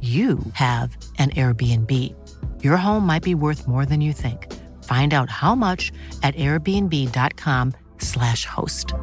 [0.00, 2.14] you have an Airbnb.
[2.62, 4.46] Your home might be worth more than you think.
[4.84, 5.90] Find out how much
[6.22, 8.94] at airbnb.com/slash host.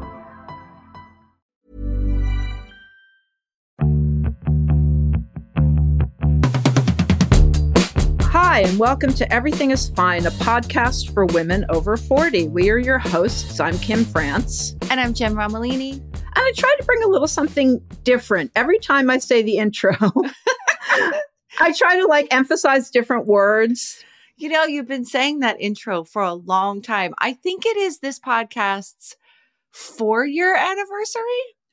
[8.56, 12.48] Hi, and welcome to Everything is Fine, a podcast for women over 40.
[12.48, 13.60] We are your hosts.
[13.60, 14.74] I'm Kim France.
[14.90, 15.92] And I'm Jenn Romolini.
[15.92, 19.94] And I try to bring a little something different every time I say the intro.
[21.60, 24.04] I try to like emphasize different words.
[24.36, 27.14] You know, you've been saying that intro for a long time.
[27.18, 29.16] I think it is this podcast's
[29.72, 31.22] four year anniversary.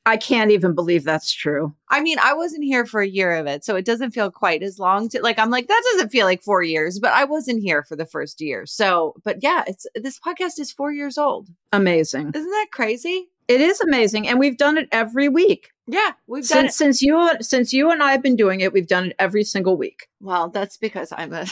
[0.06, 1.74] I can't even believe that's true.
[1.88, 4.62] I mean, I wasn't here for a year of it, so it doesn't feel quite
[4.62, 7.62] as long to like I'm like that doesn't feel like 4 years, but I wasn't
[7.62, 8.66] here for the first year.
[8.66, 11.48] So, but yeah, it's this podcast is 4 years old.
[11.72, 12.32] Amazing.
[12.34, 13.28] Isn't that crazy?
[13.46, 15.70] It is amazing and we've done it every week.
[15.86, 16.76] Yeah, we've done since, it.
[16.76, 19.76] since you since you and I have been doing it, we've done it every single
[19.76, 20.08] week.
[20.20, 21.46] Well, that's because I'm a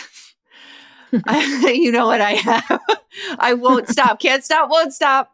[1.26, 2.80] I, you know what I have.
[3.38, 4.20] I won't stop.
[4.20, 4.70] Can't stop.
[4.70, 5.32] Won't stop.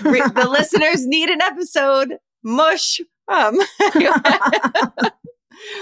[0.00, 3.00] the listeners need an episode mush.
[3.28, 5.10] Um, I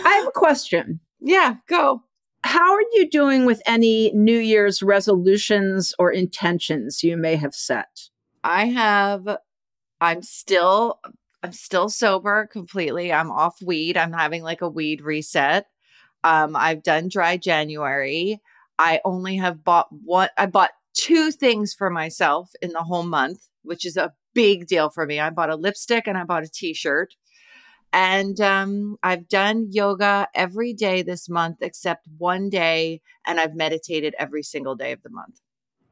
[0.04, 1.00] have a question.
[1.20, 2.03] Yeah, go.
[2.42, 8.09] How are you doing with any New Year's resolutions or intentions you may have set?
[8.42, 9.36] I have,
[10.00, 11.00] I'm still,
[11.42, 13.12] I'm still sober completely.
[13.12, 13.96] I'm off weed.
[13.96, 15.66] I'm having like a weed reset.
[16.24, 18.40] Um, I've done dry January.
[18.78, 23.46] I only have bought one, I bought two things for myself in the whole month,
[23.62, 25.20] which is a big deal for me.
[25.20, 27.14] I bought a lipstick and I bought a t-shirt.
[27.92, 34.14] And um, I've done yoga every day this month except one day, and I've meditated
[34.18, 35.40] every single day of the month.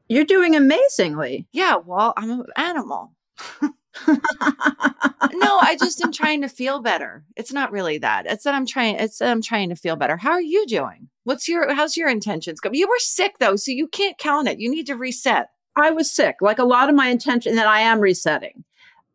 [0.07, 1.47] You're doing amazingly.
[1.51, 3.13] Yeah, well, I'm an animal.
[4.07, 7.23] no, I just am trying to feel better.
[7.35, 8.25] It's not really that.
[8.25, 8.95] It's that I'm trying.
[8.95, 10.17] It's that I'm trying to feel better.
[10.17, 11.09] How are you doing?
[11.23, 11.73] What's your?
[11.73, 12.69] How's your intentions go?
[12.71, 14.59] You were sick though, so you can't count it.
[14.59, 15.49] You need to reset.
[15.75, 16.37] I was sick.
[16.41, 18.63] Like a lot of my intention, that I am resetting.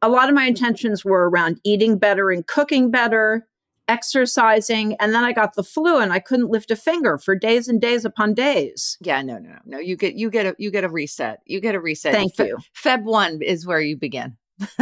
[0.03, 3.47] A lot of my intentions were around eating better and cooking better,
[3.89, 7.69] exercising, and then I got the flu and I couldn't lift a finger for days
[7.69, 8.99] and days upon days.
[9.01, 9.79] Yeah, no, no, no, no.
[9.79, 11.41] You get you get a you get a reset.
[11.47, 12.13] You get a reset.
[12.13, 12.59] Thank Fe- you.
[12.75, 14.37] Feb one is where you begin.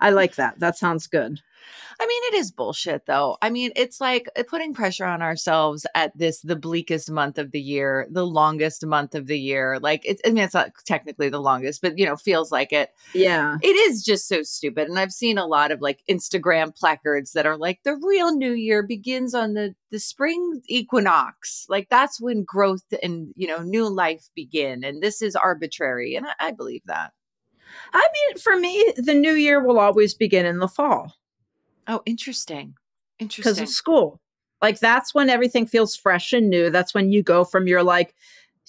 [0.00, 0.58] I like that.
[0.58, 1.40] That sounds good.
[1.98, 3.38] I mean, it is bullshit though.
[3.40, 7.52] I mean, it's like uh, putting pressure on ourselves at this, the bleakest month of
[7.52, 9.78] the year, the longest month of the year.
[9.80, 12.90] Like, it's, I mean, it's not technically the longest, but, you know, feels like it.
[13.14, 13.56] Yeah.
[13.62, 14.88] It is just so stupid.
[14.88, 18.52] And I've seen a lot of like Instagram placards that are like, the real new
[18.52, 21.64] year begins on the, the spring equinox.
[21.68, 24.84] Like, that's when growth and, you know, new life begin.
[24.84, 26.14] And this is arbitrary.
[26.14, 27.12] And I, I believe that.
[27.92, 31.14] I mean, for me, the new year will always begin in the fall.
[31.86, 32.74] Oh, interesting.
[33.18, 33.42] Interesting.
[33.42, 34.20] Because of school.
[34.62, 36.70] Like that's when everything feels fresh and new.
[36.70, 38.14] That's when you go from your like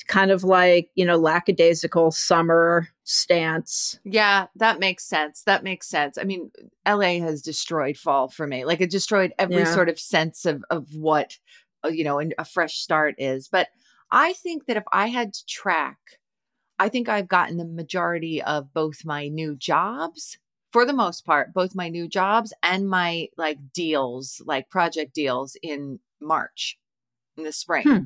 [0.08, 4.00] kind of like, you know, lackadaisical summer stance.
[4.04, 5.44] Yeah, that makes sense.
[5.44, 6.18] That makes sense.
[6.18, 6.52] I mean,
[6.88, 8.66] LA has destroyed fall for me.
[8.66, 9.74] Like it destroyed every yeah.
[9.74, 11.38] sort of sense of of what
[11.84, 13.48] uh, you know, a fresh start is.
[13.48, 13.70] But
[14.12, 15.98] I think that if I had to track
[16.80, 20.38] I think I've gotten the majority of both my new jobs
[20.72, 25.58] for the most part, both my new jobs and my like deals, like project deals
[25.62, 26.78] in March
[27.38, 27.84] in the spring.
[27.84, 28.04] Hmm.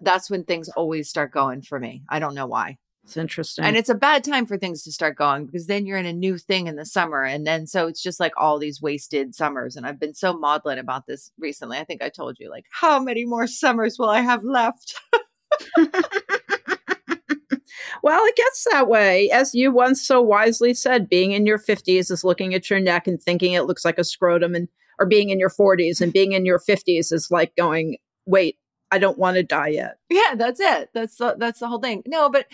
[0.00, 2.02] That's when things always start going for me.
[2.08, 2.78] I don't know why.
[3.04, 3.64] It's interesting.
[3.64, 6.12] And it's a bad time for things to start going because then you're in a
[6.12, 7.24] new thing in the summer.
[7.24, 9.76] And then so it's just like all these wasted summers.
[9.76, 11.78] And I've been so maudlin about this recently.
[11.78, 14.94] I think I told you, like, how many more summers will I have left?
[18.10, 19.30] well, it gets that way.
[19.30, 23.06] As you once so wisely said, being in your 50s is looking at your neck
[23.06, 24.66] and thinking it looks like a scrotum, and
[24.98, 28.58] or being in your 40s and being in your 50s is like going, wait,
[28.90, 29.98] I don't want to die yet.
[30.08, 30.90] Yeah, that's it.
[30.92, 32.02] That's the, that's the whole thing.
[32.06, 32.46] No, but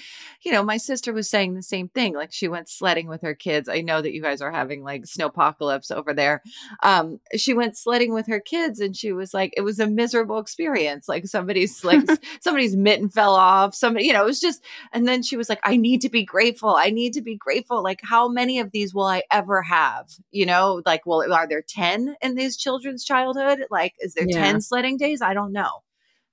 [0.43, 2.15] you know, my sister was saying the same thing.
[2.15, 3.69] Like she went sledding with her kids.
[3.69, 6.43] I know that you guys are having like snowpocalypse over there.
[6.83, 10.39] Um, she went sledding with her kids, and she was like, it was a miserable
[10.39, 11.09] experience.
[11.09, 12.03] Like somebody's like
[12.41, 13.75] somebody's mitten fell off.
[13.75, 14.63] Somebody, you know, it was just.
[14.93, 16.75] And then she was like, I need to be grateful.
[16.77, 17.83] I need to be grateful.
[17.83, 20.11] Like, how many of these will I ever have?
[20.31, 23.61] You know, like, well, are there ten in these children's childhood?
[23.71, 24.39] Like, is there Yeah.
[24.43, 25.23] ten sledding days?
[25.23, 25.83] I don't know.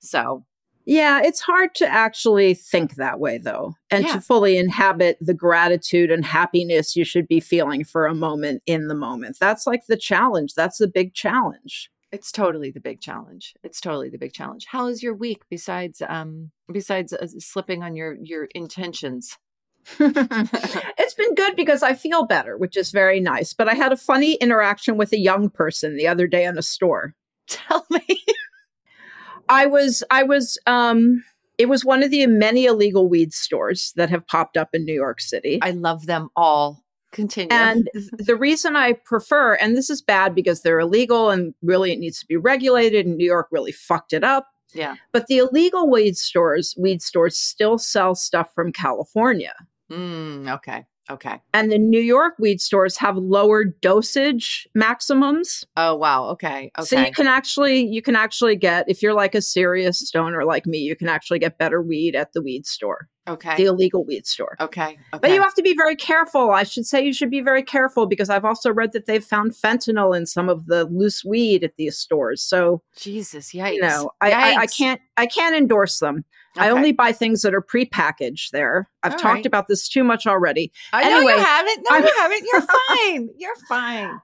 [0.04, 0.46] So
[0.86, 4.16] Yeah, it's hard to actually think that way, though, and Yeah.
[4.16, 8.90] to fully inhabit the gratitude and happiness you should be feeling for a moment in
[8.90, 9.38] the moment.
[9.40, 10.56] That's like the challenge.
[10.56, 11.90] That's the big challenge.
[12.12, 13.54] It's totally the big challenge.
[13.64, 14.66] It's totally the big challenge.
[14.66, 19.38] How is your week besides um besides uh, slipping on your your intentions?
[20.00, 23.54] it's been good because I feel better, which is very nice.
[23.54, 26.62] But I had a funny interaction with a young person the other day in a
[26.62, 27.16] store.
[27.48, 28.06] Tell me.
[29.50, 31.24] I was I was um
[31.58, 34.94] it was one of the many illegal weed stores that have popped up in New
[34.94, 35.60] York City.
[35.62, 36.84] I love them all.
[37.12, 37.50] Continue.
[37.52, 42.00] And the reason I prefer, and this is bad because they're illegal and really it
[42.00, 44.48] needs to be regulated, and New York really fucked it up.
[44.74, 44.96] yeah.
[45.12, 49.54] But the illegal weed stores, weed stores still sell stuff from California.
[49.92, 50.86] Mm, okay.
[51.10, 51.42] Okay.
[51.54, 55.66] And the New York weed stores have lower dosage maximums.
[55.76, 56.30] Oh wow.
[56.30, 56.72] Okay.
[56.78, 56.86] Okay.
[56.86, 60.66] So you can actually you can actually get if you're like a serious stoner like
[60.66, 63.58] me, you can actually get better weed at the weed store, okay.
[63.58, 64.56] the illegal weed store.
[64.62, 64.98] okay.
[65.14, 65.20] Okay.
[65.22, 66.52] But you have to be very careful.
[66.52, 69.52] I should say you should be very careful because I've also read that they've found
[69.52, 72.42] fentanyl in some of the loose weed at these stores.
[72.42, 73.52] So Jesus.
[73.52, 73.74] Yikes.
[73.74, 76.24] you know, I, I, I can't I can't endorse them.
[76.58, 78.90] I only buy things that are prepackaged there.
[79.02, 79.46] I've All talked right.
[79.46, 80.72] about this too much already.
[80.92, 81.86] I know you haven't.
[81.90, 82.46] No, I'm- you haven't.
[82.52, 83.30] You're fine.
[83.38, 84.20] You're fine.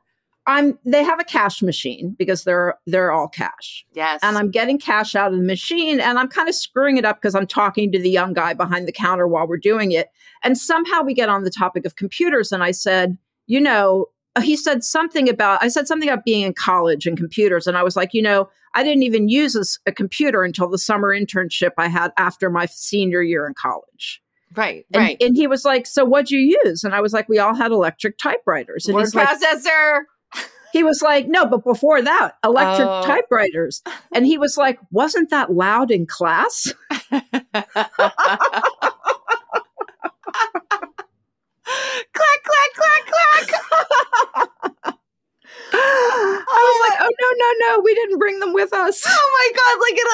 [0.47, 3.85] I'm they have a cash machine because they're they're all cash.
[3.93, 4.19] Yes.
[4.23, 7.17] and I'm getting cash out of the machine and I'm kind of screwing it up
[7.17, 10.07] because I'm talking to the young guy behind the counter while we're doing it.
[10.43, 12.51] And somehow we get on the topic of computers.
[12.51, 14.07] And I said, you know,
[14.39, 17.67] Uh, he said something about, I said something about being in college and computers.
[17.67, 21.09] And I was like, you know, I didn't even use a computer until the summer
[21.09, 24.21] internship I had after my senior year in college.
[24.55, 24.85] right.
[24.93, 25.17] And, Right.
[25.21, 26.83] and he was like, so what'd you use?
[26.83, 28.85] And I was like, we all had electric typewriters.
[28.87, 30.01] And Word he's like, processor.
[30.73, 33.03] he was like, no, but before that, electric Oh.
[33.05, 33.81] typewriters.
[34.13, 36.71] And he was like, wasn't that loud in class?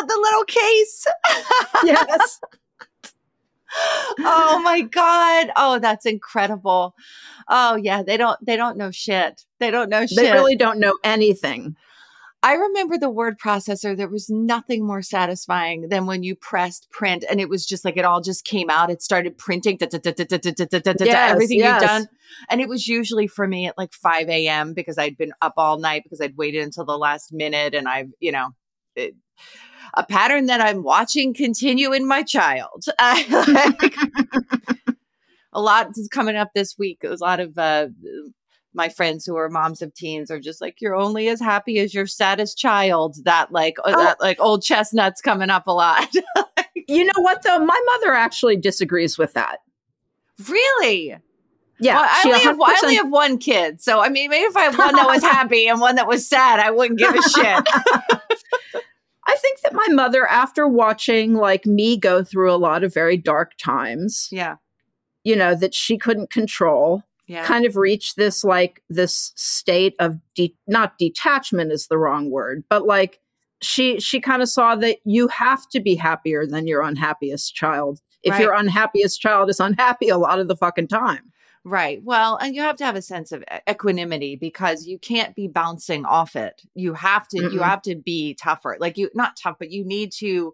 [0.07, 1.07] the little case.
[1.83, 2.39] yes.
[4.19, 5.51] oh my god.
[5.55, 6.95] Oh, that's incredible.
[7.49, 9.43] Oh yeah, they don't they don't know shit.
[9.59, 10.17] They don't know shit.
[10.17, 11.75] They really don't know anything.
[12.45, 13.97] I remember the word processor.
[13.97, 17.97] There was nothing more satisfying than when you pressed print and it was just like
[17.97, 18.91] it all just came out.
[18.91, 19.77] It started printing
[21.31, 22.07] everything you've done.
[22.47, 24.75] And it was usually for me at like 5 a.m.
[24.75, 28.11] because I'd been up all night because I'd waited until the last minute and I've,
[28.19, 28.49] you know,
[28.95, 29.15] it,
[29.95, 32.85] a pattern that I'm watching continue in my child.
[32.99, 33.95] Like,
[35.53, 37.03] a lot is coming up this week.
[37.05, 37.87] A lot of uh,
[38.73, 41.93] my friends who are moms of teens are just like, you're only as happy as
[41.93, 43.15] your saddest child.
[43.23, 44.03] That like, uh, Oh.
[44.03, 46.09] that like old chestnuts coming up a lot.
[46.87, 47.57] You know what, though?
[47.57, 49.57] My mother actually disagrees with that.
[50.47, 51.15] really?
[51.79, 51.95] Yeah.
[51.95, 53.81] Well, I, only have, I only have one kid.
[53.81, 56.29] So, I mean, maybe if I had one that was happy and one that was
[56.29, 58.81] sad, I wouldn't give a shit.
[59.27, 63.17] I think that my mother, after watching like me go through a lot of very
[63.17, 64.57] dark times, yeah.
[65.23, 67.43] you know, that she couldn't control, Yeah.
[67.45, 72.63] kind of reached this like this state of de- not detachment is the wrong word,
[72.69, 73.19] but like
[73.61, 78.01] she she kind of saw that you have to be happier than your unhappiest child.
[78.21, 78.41] If Right.
[78.41, 81.31] your unhappiest child is unhappy a lot of the fucking time.
[81.67, 81.99] Right.
[82.03, 86.05] Well, and you have to have a sense of equanimity because you can't be bouncing
[86.05, 86.61] off it.
[86.75, 87.63] You have to you Mm-mm.
[87.63, 88.77] have to be tougher.
[88.79, 90.53] Like you not tough, but you need to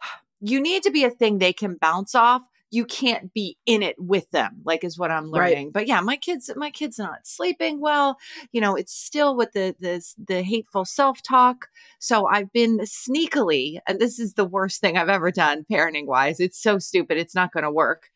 [0.40, 2.42] you need to be a thing they can bounce off.
[2.70, 5.60] you can't be in it with them like is what i'm Right.
[5.60, 8.16] learning but yeah my kids my kids not sleeping well
[8.52, 11.68] you know it's still with the the the hateful self-talk
[12.00, 16.40] so i've been sneakily and this is the worst thing i've ever done parenting wise
[16.40, 18.10] it's so stupid it's not going to work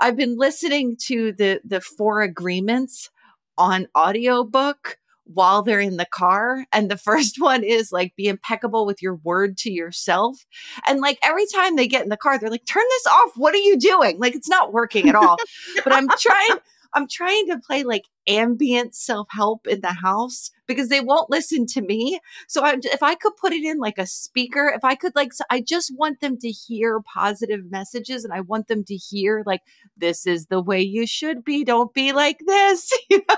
[0.00, 3.10] i've been listening to the the four agreements
[3.58, 8.86] on audiobook while they're in the car and the first one is like be impeccable
[8.86, 10.46] with your word to yourself.
[10.86, 13.32] And like every time they get in the car they're like turn this off.
[13.36, 14.18] What are you doing?
[14.18, 15.36] Like it's not working at all.
[15.84, 16.58] But i'm trying
[16.96, 21.80] i'm trying to play like ambient self-help in the house because they won't listen to
[21.80, 22.18] me.
[22.48, 25.32] So I, if i could put it in like a speaker if i could like
[25.50, 29.60] I just want them to hear positive messages and i want them to hear like
[29.96, 31.64] this is the way you should be.
[31.64, 33.36] Don't be like this you know?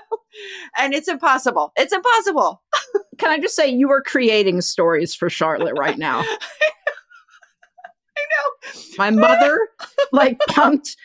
[0.76, 1.72] And it's impossible.
[1.76, 2.62] It's impossible.
[3.18, 6.20] Can I just say you are creating stories for Charlotte right now?
[8.16, 8.70] i know.
[8.98, 9.58] My mother
[10.12, 10.96] like pumped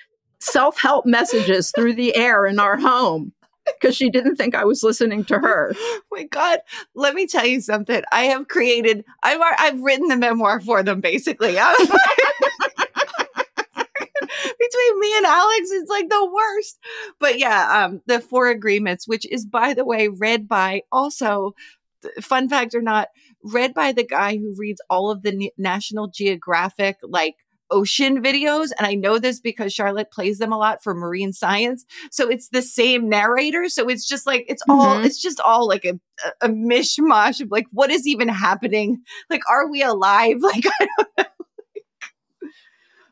[0.44, 3.34] self-help messages through the air in our home
[3.66, 5.74] because she didn't think I was listening to her.
[6.12, 6.60] my god
[6.96, 8.04] let me tell you something.
[8.12, 11.54] I have created i've i've written the memoir for them basically.
[14.60, 16.80] Between me and alex it's like the worst.
[17.20, 21.54] But yeah um the four agreements which is by the way read by also
[22.22, 23.08] fun fact or not
[23.44, 27.36] read by the guy who reads all of the national geographic like
[27.74, 31.86] ocean videos and i know this because charlotte plays them a lot for marine science
[32.12, 35.06] so it's the same narrator so it's just like it's all Mhm.
[35.06, 36.00] it's just all like a,
[36.42, 40.88] a, a mishmash of like what is even happening like are we alive like i
[40.98, 41.26] don't know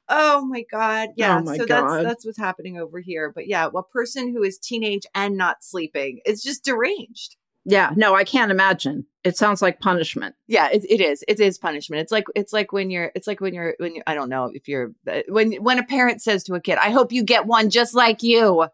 [0.10, 1.68] oh my god yeah Oh my so God.
[1.68, 5.64] that's that's what's happening over here but yeah a person who is teenage and not
[5.64, 9.06] sleeping is just deranged Yeah, no, I can't imagine.
[9.24, 10.34] It sounds like punishment.
[10.48, 13.40] yeah it, it is it is punishment it's like it's like when you're it's like
[13.40, 16.44] when you're when you i don't know if you're uh, when when a parent says
[16.46, 18.66] to a kid i hope you get one just like you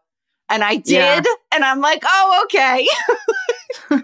[0.48, 1.20] and i did Yeah.
[1.52, 2.86] and i'm like oh okay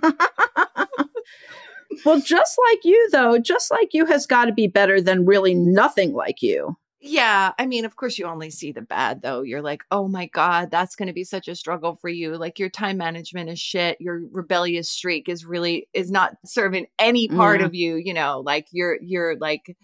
[2.05, 5.55] Well, just like you, though, just like you has got to be better than really
[5.55, 6.77] nothing like you.
[7.07, 9.43] Yeah, I mean, of course, you only see the bad, though.
[9.43, 12.35] You're like, oh my God, that's going to be such a struggle for you.
[12.39, 14.01] Like, your time management is shit.
[14.01, 17.67] Your rebellious streak is really is not serving any part Yeah.
[17.67, 17.97] of you.
[17.97, 19.77] You know, like your your like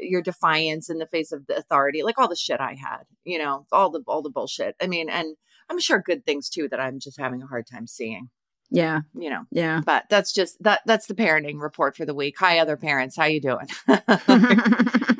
[0.00, 3.04] your defiance in the face of the authority, like all the shit I had.
[3.24, 4.74] You know, all the all the bullshit.
[4.82, 5.36] I mean, and
[5.70, 8.30] I'm sure good things too that I'm just having a hard time seeing.
[8.70, 9.80] Yeah, You know, yeah.
[9.86, 12.34] but that's just that that's the parenting report for the week.
[12.38, 13.66] Hi, other parents, how you doing?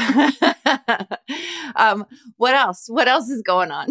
[1.76, 2.86] um, what else?
[2.88, 3.88] What else is going on?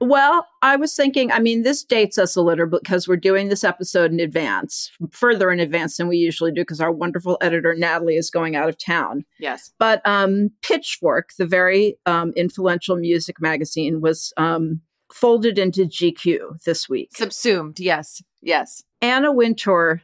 [0.00, 3.62] well, I was thinking, I mean, this dates us a little because we're doing this
[3.62, 8.16] episode in advance, further in advance than we usually do because our wonderful editor, Natalie,
[8.16, 9.26] is going out of town.
[9.38, 9.70] Yes.
[9.78, 14.80] But um, Pitchfork, the very um, influential music magazine, was um,
[15.12, 17.10] folded into GQ this week.
[17.14, 17.78] Subsumed.
[17.78, 18.22] Yes.
[18.40, 18.82] Yes.
[19.02, 20.00] Anna Wintour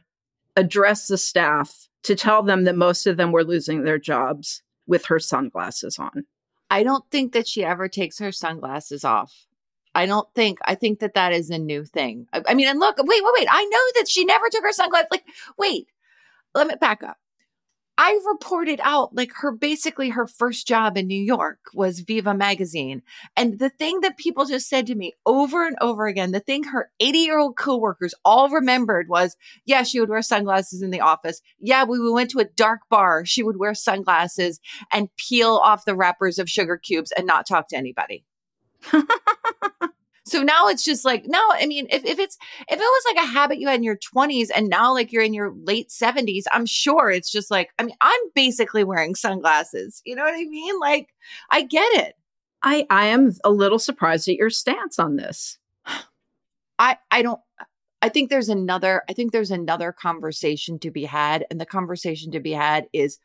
[0.55, 5.05] addressed the staff to tell them that most of them were losing their jobs with
[5.05, 6.25] her sunglasses on.
[6.69, 9.45] I don't think that she ever takes her sunglasses off.
[9.95, 10.59] I don't think.
[10.65, 12.27] I think that that is a new thing.
[12.33, 13.47] I, I mean, and look, wait, wait, wait.
[13.49, 15.07] I know that she never took her sunglasses.
[15.11, 15.25] Like,
[15.57, 15.87] wait,
[16.53, 17.17] let me back up.
[17.99, 23.01] I reported out like her basically her first job in New York was Viva magazine.
[23.35, 26.65] And the thing that people just said to me over and over again, the thing
[26.65, 29.35] her 80 year old coworkers all remembered was,
[29.65, 31.41] yeah, she would wear sunglasses in the office.
[31.59, 33.25] Yeah, we we went to a dark bar.
[33.25, 34.59] She would wear sunglasses
[34.91, 38.23] and peel off the wrappers of sugar cubes and not talk to anybody.
[40.27, 42.37] So now it's just like, no, I mean, if, if it's,
[42.69, 45.23] if it was like a habit you had in your 20s and now like you're
[45.23, 50.01] in your late 70s, I'm sure it's just like, I mean, I'm basically wearing sunglasses.
[50.05, 50.79] You know what I mean?
[50.79, 51.09] Like,
[51.49, 52.15] I get it.
[52.61, 55.57] I, I am a little surprised at your stance on this.
[56.79, 57.39] I, I don't,
[58.01, 61.45] I think there's another, I think there's another conversation to be had.
[61.49, 63.17] And the conversation to be had is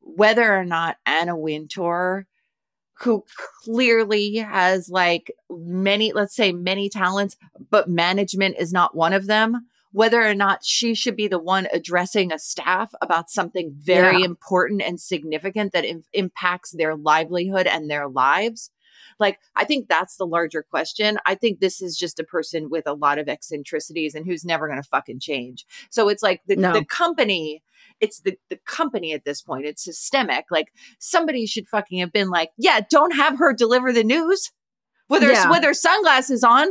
[0.00, 2.26] whether or not Anna Wintour,
[3.02, 3.24] who
[3.64, 7.36] clearly has like many, let's say many talents,
[7.70, 11.66] but management is not one of them, whether or not she should be the one
[11.72, 14.24] addressing a staff about something very Yeah.
[14.26, 18.70] important and significant that im- impacts their livelihood and their lives.
[19.18, 21.18] Like, I think that's the larger question.
[21.26, 24.66] I think this is just a person with a lot of eccentricities and who's never
[24.66, 25.66] going to fucking change.
[25.90, 26.72] So it's like the, No.
[26.72, 27.62] the company,
[28.00, 29.66] it's the, the company at this point.
[29.66, 30.46] It's systemic.
[30.50, 34.50] Like somebody should fucking have been like, yeah, don't have her deliver the news
[35.08, 35.50] with her, Yeah.
[35.50, 36.68] with her sunglasses on.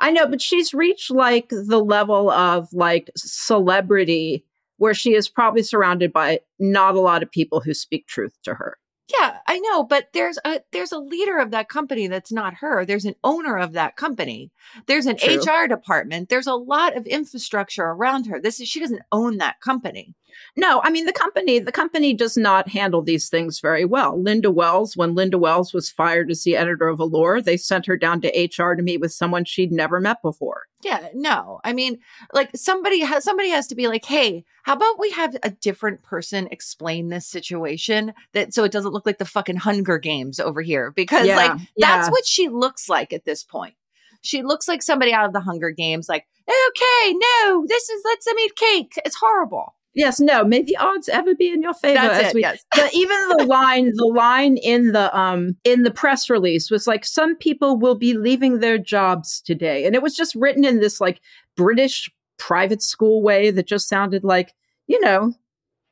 [0.00, 4.44] I know, but she's reached like the level of like celebrity
[4.78, 8.54] where she is probably surrounded by not a lot of people who speak truth to
[8.54, 8.78] her.
[9.20, 12.84] Yeah, I know, but there's a there's a leader of that company that's not her.
[12.84, 14.50] There's an owner of that company.
[14.86, 15.38] There's an True.
[15.38, 16.28] HR department.
[16.30, 18.40] There's a lot of infrastructure around her.
[18.40, 20.14] This is she doesn't own that company.
[20.56, 21.58] No, I mean the company.
[21.58, 24.20] The company does not handle these things very well.
[24.20, 27.96] Linda Wells, when Linda Wells was fired as the editor of Allure, they sent her
[27.96, 30.66] down to HR to meet with someone she'd never met before.
[30.82, 31.60] Yeah, no.
[31.64, 32.00] I mean,
[32.32, 36.02] like somebody has somebody has to be like, "Hey, how about we have a different
[36.02, 40.60] person explain this situation that so it doesn't look like the fucking Hunger Games over
[40.60, 41.96] here?" Because Yeah, like yeah.
[41.96, 43.74] that's what she looks like at this point.
[44.22, 48.26] She looks like somebody out of the Hunger Games like, "Okay, no, this is let's
[48.26, 48.92] them eat cake.
[49.04, 50.42] It's horrible." Yes, no.
[50.44, 52.00] May the odds ever be in your favor.
[52.00, 52.34] That's as it.
[52.34, 52.64] we- yes.
[52.74, 57.04] the, even the line the line in the um in the press release was like
[57.04, 61.00] some people will be leaving their jobs today and it was just written in this
[61.00, 61.20] like
[61.56, 64.54] british private school way that just sounded like
[64.86, 65.34] you know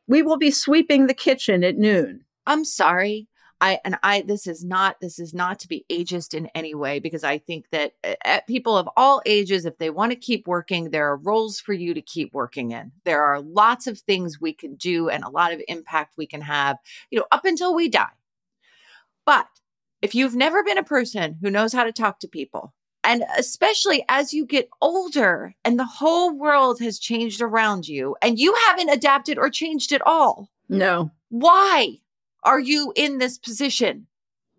[0.09, 3.29] we will be sweeping the kitchen at noon I'm sorry.
[3.61, 6.99] I and I this is not this is not to be ageist in any way
[6.99, 10.47] because I think that uh, uh, people of all ages if they want to keep
[10.47, 12.93] working there are roles for you to keep working in.
[13.05, 16.41] There are lots of things we can do and a lot of impact we can
[16.41, 16.79] have,
[17.11, 18.07] you know, up until we die.
[19.27, 19.47] But
[20.03, 22.75] if you've never been a person who knows how to talk to people
[23.05, 28.39] and especially as you get older and the whole world has changed around you and
[28.39, 31.99] you haven't adapted or changed at all, no why
[32.43, 34.07] are you in this position?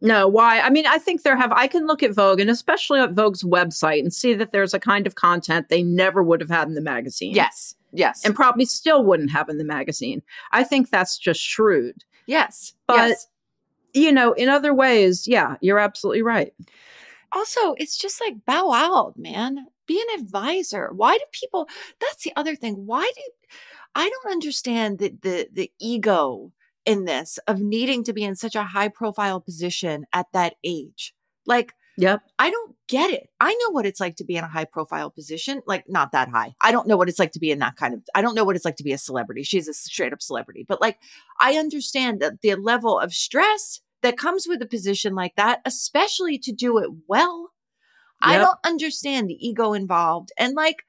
[0.04, 3.00] no why i mean i think there have i can look at vogue and especially
[3.00, 6.50] at vogue's website and see that there's a kind of content they never would have
[6.50, 7.76] had in the magazine Yes.
[7.94, 8.26] Yes.
[8.26, 12.74] and probably still wouldn't have in the magazine i think that's just shrewd yes.
[12.88, 13.28] But- yes.
[13.94, 16.54] you know, in other ways, yeah, you're absolutely right.
[17.34, 19.68] Also, it's just like bow out, man.
[19.86, 20.90] Be an advisor.
[20.94, 21.68] Why do people
[22.00, 22.86] that's the other thing.
[22.86, 23.22] Why do
[23.96, 26.52] I don't understand the the the ego
[26.86, 31.14] in this of needing to be in such a high profile position at that age.
[31.46, 32.24] Like Yep.
[32.40, 33.28] I don't get it.
[33.40, 36.30] I know what it's like to be in a high profile position, like not that
[36.30, 36.56] high.
[36.62, 38.46] I don't know what it's like to be in that kind of, I don't know
[38.46, 39.44] what it's like to be a celebrity.
[39.44, 40.98] She's a straight up celebrity, but like
[41.40, 46.40] I understand that the level of stress that comes with a position like that, especially
[46.40, 47.52] to do it well.
[48.24, 50.32] I don't understand the ego involved.
[50.38, 50.84] And like,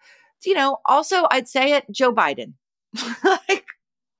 [0.44, 2.54] you know, also I'd say it, Joe Biden.
[3.24, 3.64] like,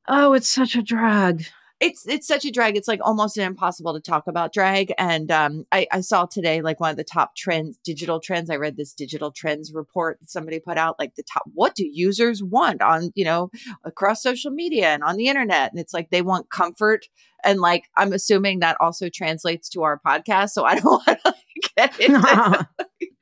[0.08, 1.46] Oh, it's such a drag.
[1.82, 2.76] It's it's such a drag.
[2.76, 4.92] It's like almost impossible to talk about drag.
[4.98, 8.50] And um, I, I saw today like one of the top trends, digital trends.
[8.50, 11.42] I read this digital trends report that somebody put out, like the top.
[11.52, 13.50] What do users want on you know
[13.82, 15.72] across social media and on the internet?
[15.72, 17.08] And it's like they want comfort.
[17.42, 20.50] And like I'm assuming that also translates to our podcast.
[20.50, 21.34] So I don't want to
[21.76, 22.68] get into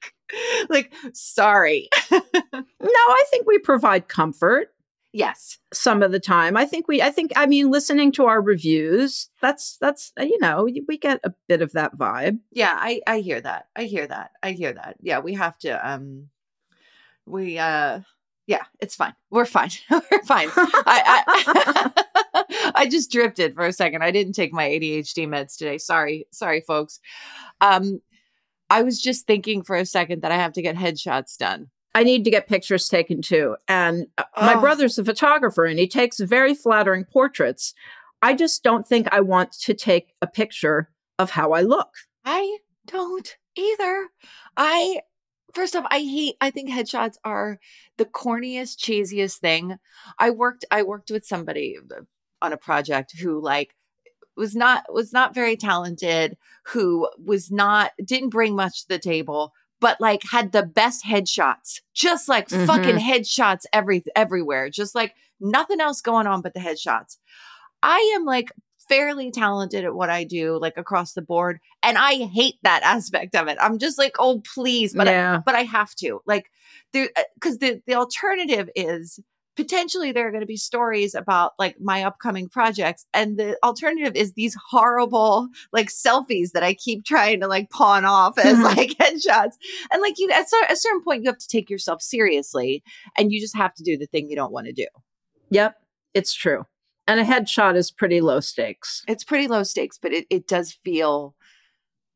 [0.69, 1.89] like sorry.
[2.11, 2.21] no,
[2.83, 4.75] I think we provide comfort
[5.13, 5.59] yes.
[5.73, 6.57] some of the time.
[6.57, 10.39] I think we I think I mean listening to our reviews, that's that's uh, you
[10.41, 12.39] know, we get a bit of that vibe.
[12.51, 13.67] yeah i i hear that.
[13.77, 14.33] I hear that.
[14.43, 14.97] I hear that.
[15.01, 16.29] Yeah we have to um
[17.27, 18.01] we uh
[18.47, 19.15] yeah it's fine.
[19.31, 19.71] We're fine.
[19.91, 20.49] We're fine.
[20.57, 24.03] I i i just drifted for a second.
[24.03, 25.79] I didn't take my adhd meds today.
[25.79, 27.01] Sorry sorry folks.
[27.61, 28.01] Um
[28.71, 32.05] i was just thinking for a second that i have to get headshots done I
[32.05, 33.57] need to get pictures taken too.
[33.69, 34.61] And uh, my Oh.
[34.61, 37.75] brother's a photographer and he takes very flattering portraits.
[38.23, 41.89] I just don't think I want to take a picture of how I look.
[42.25, 44.09] I don't either.
[44.57, 45.01] I
[45.55, 47.59] first off, I hate I think headshots are
[47.97, 49.77] the corniest, cheesiest thing.
[50.19, 52.03] I worked I worked with somebody uh,
[52.43, 53.75] on a project who like
[54.37, 59.53] was not was not very talented, who was not didn't bring much to the table,
[59.81, 61.81] but like had the best headshots.
[61.95, 62.67] Just like Mhm.
[62.67, 64.71] fucking headshots every everywhere.
[64.71, 67.17] Just like nothing else going on but the headshots.
[67.83, 68.53] I am like
[68.89, 71.61] fairly talented at what I do, like across the board.
[71.83, 73.57] And I hate that aspect of it.
[73.61, 74.93] I'm just like, oh, please.
[74.95, 76.21] But, I, but I have to.
[76.27, 76.51] Like,
[76.93, 79.21] because the, the alternative is
[79.61, 83.05] potentially there are going to be stories about like my upcoming projects.
[83.13, 88.05] And the alternative is these horrible like selfies that I keep trying to like pawn
[88.05, 88.65] off as Mhm.
[88.77, 89.55] like headshots.
[89.93, 92.83] And like, you, at a certain point, you have to take yourself seriously
[93.19, 94.87] and you just have to do the thing you don't want to do.
[95.51, 95.77] Yep,
[96.15, 96.65] it's true.
[97.07, 99.03] And a headshot is pretty low stakes.
[99.09, 101.35] it's pretty low stakes, but it, it does feel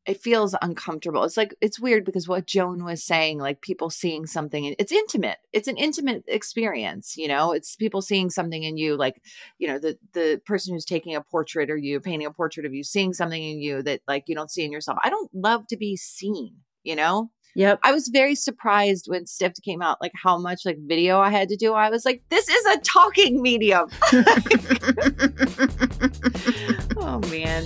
[0.05, 1.23] it feels uncomfortable.
[1.23, 4.91] It's like it's weird because what Joan was saying, like people seeing something, and it's
[4.91, 5.37] intimate.
[5.51, 7.51] It's an intimate experience, you know.
[7.53, 9.21] It's people seeing something in you, like
[9.57, 12.73] you know the the person who's taking a portrait or you painting a portrait of
[12.73, 14.99] you, seeing something in you that like you don't see in yourself.
[15.03, 17.31] I don't love to be seen, you know.
[17.57, 17.79] Yep.
[17.83, 21.47] I was very surprised when Stiffed came out, like how much like video I had
[21.49, 21.73] to do.
[21.73, 23.87] I was like, this is a talking medium.
[26.97, 27.65] oh man.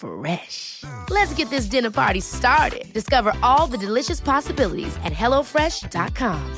[0.00, 0.84] Fresh.
[1.10, 2.90] Let's get this dinner party started.
[2.92, 6.56] Discover all the delicious possibilities at hellofresh.com.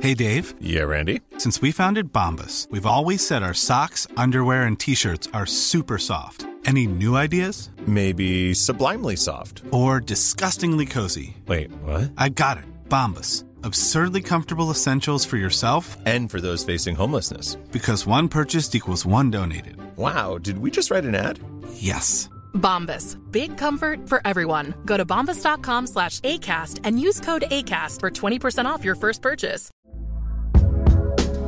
[0.00, 0.54] Hey, Dave.
[0.60, 1.20] Yeah, Randy.
[1.36, 5.98] Since we founded Bombas, we've always said our socks, underwear, and t shirts are super
[5.98, 6.46] soft.
[6.64, 7.70] Any new ideas?
[7.86, 9.62] Maybe sublimely soft.
[9.72, 11.36] Or disgustingly cozy?
[11.46, 12.12] Wait, what?
[12.16, 12.64] I got it.
[12.88, 13.44] Bombas.
[13.62, 17.56] Absurdly comfortable essentials for yourself And for those facing homelessness.
[17.72, 19.76] because one purchased equals one donated.
[20.00, 21.38] Wow, did we just write an ad?
[21.74, 22.30] Yes.
[22.54, 23.18] Bombas.
[23.30, 24.72] Big comfort for everyone.
[24.86, 29.70] Go to bombas.com slash ACAST and use code ACAST for 20% off your first purchase.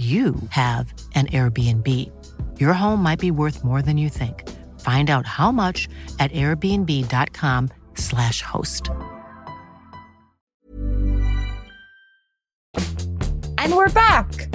[0.00, 1.86] you have an Airbnb.
[2.58, 4.48] Your home might be worth more than you think.
[4.80, 8.88] Find out how much at airbnb.com/slash host.
[13.58, 14.48] And we're back.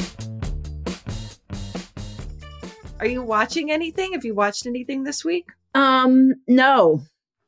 [2.99, 4.13] Are you watching anything?
[4.13, 5.51] Have you watched anything this week?
[5.75, 7.03] Um, no.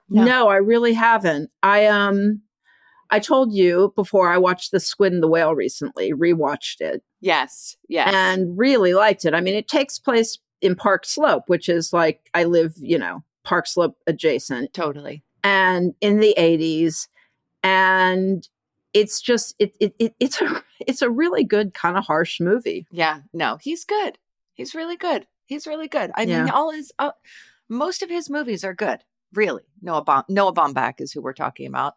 [0.07, 0.23] No.
[0.23, 1.49] no, I really haven't.
[1.63, 2.43] I um,
[3.10, 7.76] I told you before I watched the Squid and the Whale recently, rewatched it, Yes.
[7.88, 8.13] Yes.
[8.13, 9.34] and really liked it.
[9.34, 13.24] I mean, it takes place in Park Slope, which is like I live, you know,
[13.43, 15.24] Park Slope adjacent, totally.
[15.43, 17.08] and in the eighties,
[17.63, 18.48] and
[18.93, 22.88] it's just it, it, it it's a it's a really good kind of harsh movie.
[22.91, 23.20] Yeah.
[23.34, 24.17] No, he's good.
[24.54, 25.28] He's really good.
[25.46, 26.12] He's really good.
[26.15, 27.12] I mean, all his, uh,
[27.70, 29.00] most of his movies are good.
[29.34, 29.63] Really.
[29.82, 31.93] Noah, Baum- Noah Baumbach is who we're talking about.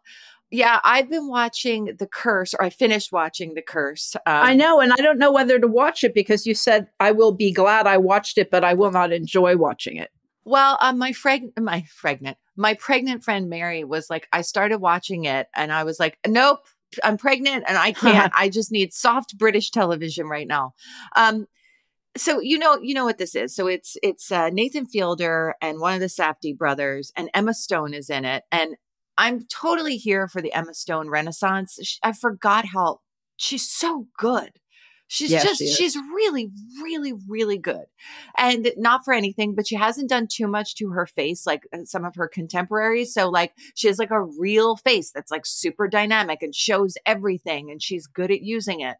[0.51, 4.15] Yeah, I've been watching The Curse, or I finished watching The Curse.
[4.17, 7.11] Um, I know, and I don't know whether to watch it because you said I
[7.11, 10.11] will be glad I watched it, but I will not enjoy watching it.
[10.43, 15.23] Well, um, my freg- my pregnant, my pregnant friend Mary was like, I started watching
[15.23, 16.59] it, and I was like, nope,
[17.01, 18.33] I'm pregnant, and I can't.
[18.37, 20.73] I just need soft British television right now.
[21.15, 21.47] Um,
[22.17, 23.55] so you know, you know what this is.
[23.55, 27.93] So it's it's uh, Nathan Fielder and one of the Safdie brothers, and Emma Stone
[27.93, 28.75] is in it, and
[29.17, 31.77] I'm totally here for the Emma Stone renaissance.
[31.81, 33.01] Sh- I forgot how
[33.37, 34.51] she's so good.
[35.07, 37.83] She's just she she's really really really good.
[38.37, 41.79] And not for anything, but she hasn't done too much to her face like uh,
[41.83, 43.13] some of her contemporaries.
[43.13, 47.69] So like she has like a real face that's like super dynamic and shows everything
[47.69, 48.95] and she's good at using it.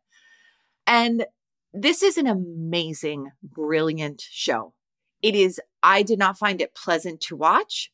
[0.85, 1.25] And
[1.73, 4.73] this is an amazing, brilliant show.
[5.21, 7.91] It is, I did not find it pleasant to watch,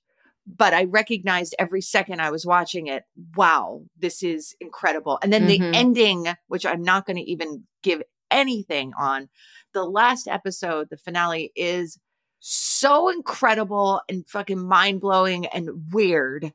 [0.56, 3.04] but I recognized every second I was watching it,
[3.36, 5.20] wow, this is incredible.
[5.22, 5.48] And then Mhm.
[5.48, 9.30] the ending, which I'm not going to even give anything on,
[9.74, 12.00] the last episode, the finale is
[12.40, 16.54] so incredible and fucking mind blowing and weird.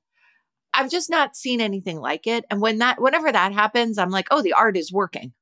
[0.72, 2.46] I've just not seen anything like it.
[2.50, 5.34] And when that, whenever that happens, I'm like, oh, the art is working,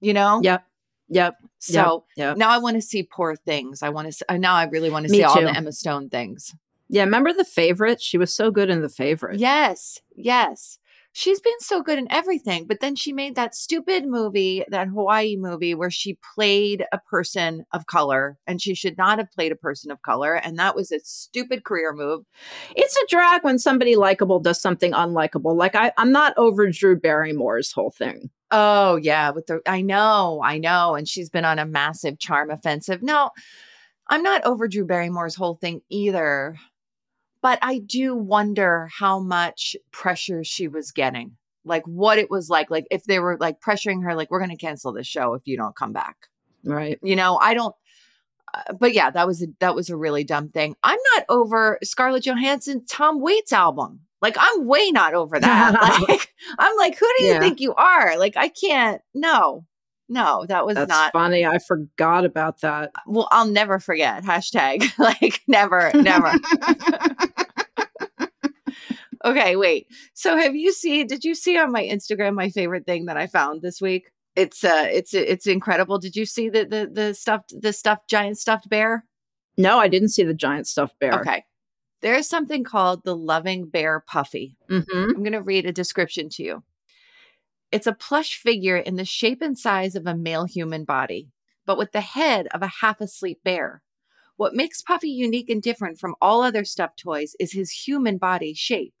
[0.00, 0.40] you know?
[0.40, 0.64] Yep.
[1.08, 1.34] Yep.
[1.58, 2.36] So yep.
[2.36, 3.82] now I want to see poor things.
[3.82, 6.54] I want to, now I really want to see all the Emma Stone things.
[6.88, 7.04] Yeah.
[7.04, 8.00] Remember the favorite?
[8.00, 9.38] She was so good in the favorite.
[9.38, 10.78] Yes, yes.
[11.14, 15.36] She's been so good in everything, but then she made that stupid movie, that Hawaii
[15.36, 19.56] movie where she played a person of color and she should not have played a
[19.56, 20.34] person of color.
[20.34, 22.24] And that was a stupid career move.
[22.74, 25.54] It's a drag when somebody likable does something unlikable.
[25.54, 28.30] Like I, I'm not over Drew Barrymore's whole thing.
[28.50, 29.28] Oh, yeah.
[29.30, 30.94] With the, I know, I know.
[30.94, 33.02] And she's been on a massive charm offensive.
[33.02, 33.30] No,
[34.08, 36.56] I'm not over Drew Barrymore's whole thing either.
[37.42, 41.36] But I do wonder how much pressure she was getting.
[41.64, 42.70] Like what it was like.
[42.70, 45.42] Like if they were like pressuring her, like, we're going to cancel this show if
[45.44, 46.16] you don't come back.
[46.64, 46.98] Right.
[47.02, 47.74] You know, I don't.
[48.54, 50.76] Uh, but yeah, that was a, that was a really dumb thing.
[50.82, 54.00] I'm not over Scarlett Johansson, Tom Waits album.
[54.20, 56.04] Like I'm way not over that.
[56.08, 57.40] like I'm like, who do you Yeah.
[57.40, 58.16] think you are?
[58.18, 59.00] Like I can't.
[59.14, 59.64] No,
[60.08, 61.12] no, that was That's not.
[61.12, 61.46] funny.
[61.46, 62.92] I forgot about that.
[63.06, 64.22] Well, I'll never forget.
[64.22, 66.30] Hashtag like never, never.
[69.24, 69.86] okay, wait.
[70.14, 71.06] So have you seen?
[71.06, 74.10] Did you see on my Instagram my favorite thing that I found this week?
[74.34, 75.98] It's uh, it's it's incredible.
[75.98, 79.04] Did you see the the the stuffed the stuffed giant stuffed bear?
[79.58, 81.20] No, I didn't see the giant stuffed bear.
[81.20, 81.44] Okay.
[82.00, 84.56] There's something called the loving bear puffy.
[84.68, 86.62] hmm I'm going to read a description to you.
[87.70, 91.30] It's a plush figure in the shape and size of a male human body,
[91.64, 93.82] but with the head of a half asleep bear.
[94.36, 98.54] What makes Puffy unique and different from all other stuffed toys is his human body
[98.54, 98.94] shape.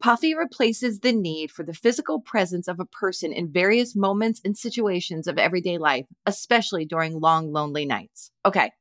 [0.00, 4.56] Puffy replaces the need for the physical presence of a person in various moments and
[4.56, 8.30] situations of everyday life, especially during long, lonely nights.
[8.44, 8.72] Okay.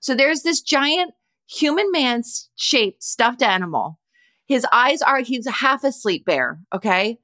[0.00, 1.12] So there's this giant
[1.48, 2.22] human man
[2.56, 3.98] shaped stuffed animal.
[4.46, 6.60] His eyes are, he's a half asleep bear.
[6.74, 7.18] Okay.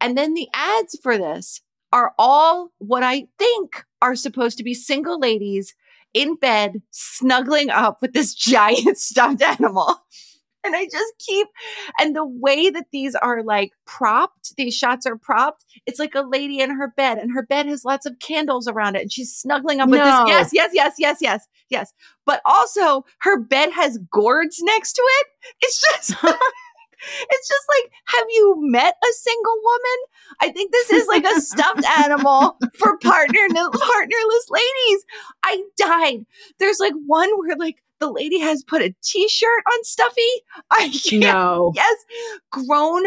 [0.00, 4.74] And then the ads for this are all what I think are supposed to be
[4.74, 5.74] single ladies
[6.12, 10.02] in bed snuggling up with this giant stuffed animal.
[10.74, 11.46] And I just keep,
[11.98, 16.22] and the way that these are like propped, these shots are propped, it's like a
[16.22, 19.34] lady in her bed, and her bed has lots of candles around it, and she's
[19.34, 20.22] snuggling up with this.
[20.26, 21.92] Yes, yes, yes, yes, yes, yes.
[22.24, 25.26] But also, her bed has gourds next to it.
[25.60, 26.24] It's just.
[27.30, 29.98] It's just like, have you met a single woman?
[30.40, 35.04] I think this is like a stuffed animal for partner partnerless ladies.
[35.42, 36.26] I died.
[36.58, 40.20] There's like one where like the lady has put a t-shirt on Stuffy.
[40.70, 41.22] I can't.
[41.22, 41.72] No.
[41.74, 41.96] Yes,
[42.50, 43.04] grown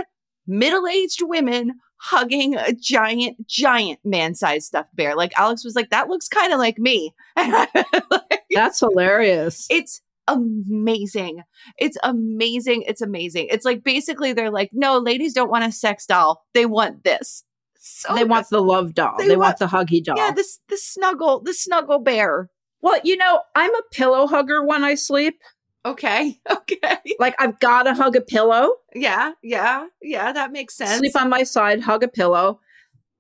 [0.48, 5.16] middle-aged women hugging a giant, giant man-sized stuffed bear.
[5.16, 7.14] Like Alex was like, that looks kind of like me.
[7.38, 9.68] Like, That's hilarious.
[9.70, 11.44] it's amazing.
[11.78, 12.84] It's amazing.
[12.88, 13.48] It's amazing.
[13.50, 16.46] It's like basically they're like, no, ladies don't want a sex doll.
[16.54, 17.44] They want this.
[17.80, 19.16] So they want the love doll.
[19.18, 20.18] They They, want- want, the huggy doll.
[20.18, 22.50] yeah, this the snuggle, the snuggle bear.
[22.88, 25.42] Well, you know, I'm a pillow hugger when I sleep.
[25.86, 26.40] Okay.
[26.50, 26.98] Okay.
[27.18, 29.32] Like I've got to hug a pillow, Yeah.
[29.42, 29.88] Yeah.
[30.02, 30.32] Yeah.
[30.34, 30.98] That makes sense.
[30.98, 32.60] sleep on my side, hug a pillow.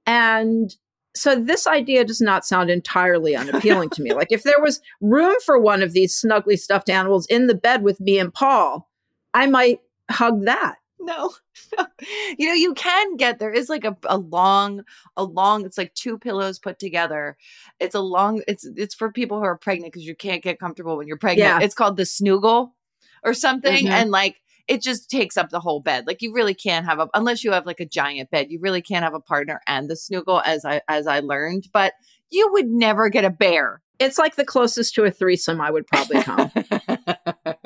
[0.05, 0.75] And
[1.15, 4.13] so this idea does not sound entirely unappealing to me.
[4.15, 7.83] Like if there was room for one of these snuggly stuffed animals in the bed
[7.83, 8.89] with me and Paul,
[9.33, 9.79] I might
[10.11, 10.75] hug that.
[10.99, 11.33] No,
[11.77, 11.85] no.
[12.37, 14.83] You know, you can get there is like a, a long,
[15.15, 17.37] a long, it's like two pillows put together.
[17.79, 20.97] It's a long, it's it's for people who are pregnant because you can't get comfortable
[20.97, 21.47] when you're pregnant.
[21.47, 21.59] Yeah.
[21.61, 22.75] It's called the snuggle
[23.23, 23.85] or something.
[23.85, 23.89] Mhm.
[23.89, 26.05] And like it just takes up the whole bed.
[26.07, 28.81] Like you really can't have a unless you have like a giant bed, you really
[28.81, 31.67] can't have a partner and the snuggle as I as I learned.
[31.71, 31.93] But
[32.29, 33.81] you would never get a bear.
[33.99, 36.51] It's like the closest to a threesome I would probably come.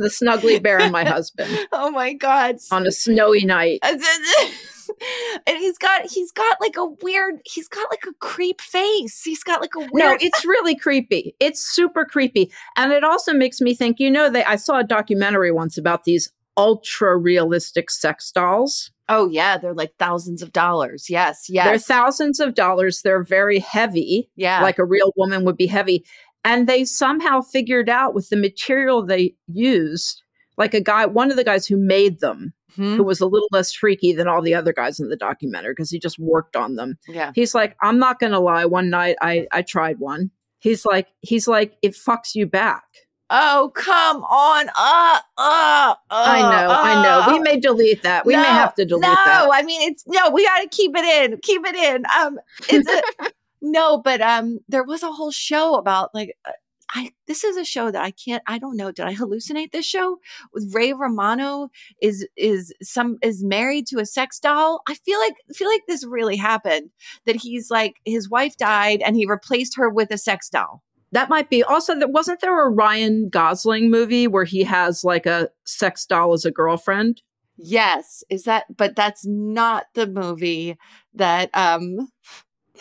[0.00, 2.56] the snuggly bear and my husband oh my god.
[2.70, 3.80] on a snowy night.
[5.46, 9.22] and he's got he's got like a weird he's got like a creep face.
[9.22, 11.34] He's got like a weird No, it's really creepy.
[11.40, 12.52] It's super creepy.
[12.76, 16.04] And it also makes me think, you know, they I saw a documentary once about
[16.04, 18.90] these ultra realistic sex dolls.
[19.08, 21.10] Oh yeah, they're like thousands of dollars.
[21.10, 21.66] Yes, yes.
[21.66, 23.02] They're thousands of dollars.
[23.02, 24.62] They're very heavy, yeah.
[24.62, 26.04] like a real woman would be heavy.
[26.44, 30.22] And they somehow figured out with the material they used,
[30.56, 32.96] like a guy, one of the guys who made them, Mhm.
[32.96, 35.90] who was a little less freaky than all the other guys in the documentary because
[35.90, 36.98] he just worked on them.
[37.08, 37.32] yeah.
[37.34, 38.64] He's like, I'm not gonna lie.
[38.64, 40.30] One night I I tried one.
[40.60, 42.84] He's like, he's like, it fucks you back.
[43.32, 44.68] Oh, come on.
[44.70, 47.32] Uh, uh, uh, I know, I know.
[47.32, 47.42] We uh.
[47.42, 48.26] may delete that.
[48.26, 49.44] We may have to delete no, that.
[49.46, 51.38] No, I mean it's no, we gotta keep it in.
[51.42, 52.04] Keep it in.
[52.20, 52.88] Um it's
[53.20, 56.52] a no, but um there was a whole show about like uh,
[56.92, 58.90] I this is a show that I can't I don't know.
[58.90, 60.18] Did I hallucinate this show?
[60.52, 61.70] With Ray Romano
[62.02, 64.82] is is some is married to a sex doll.
[64.88, 66.90] I feel like feel like this really happened.
[67.26, 70.82] That he's like his wife died and he replaced her with a sex doll.
[71.12, 71.62] That might be.
[71.62, 76.32] Also, there wasn't there a Ryan Gosling movie where he has like a sex doll
[76.32, 77.22] as a girlfriend?
[77.56, 80.76] Yes, is that but that's not the movie
[81.14, 82.08] that um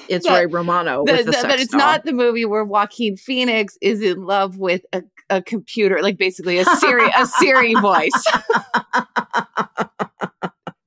[0.07, 1.79] It's That- Ray Romano the- with the but it's doll.
[1.79, 6.57] not the movie where Joaquin Phoenix is in love with a, a computer, like basically
[6.57, 8.25] a Siri, a Siri voice.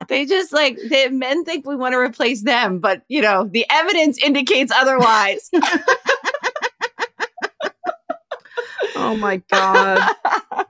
[0.08, 3.64] they just like the men think we want to replace them, but you know the
[3.70, 5.50] evidence indicates otherwise.
[8.94, 9.98] Oh my god!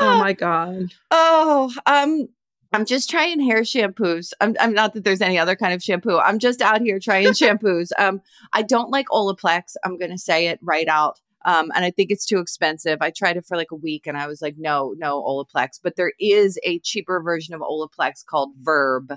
[0.00, 0.92] Oh my god!
[1.10, 2.28] Oh, um,
[2.72, 4.32] I'm just trying hair shampoos.
[4.40, 6.18] I'm, I'm not that there's any other kind of shampoo.
[6.18, 7.90] I'm just out here trying shampoos.
[7.98, 8.20] Um,
[8.52, 9.76] I don't like Olaplex.
[9.84, 11.20] I'm gonna say it right out.
[11.44, 12.98] Um, and I think it's too expensive.
[13.00, 15.78] I tried it for like a week and I was like, no, no Olaplex.
[15.80, 19.12] But there is a cheaper version of Olaplex called Verb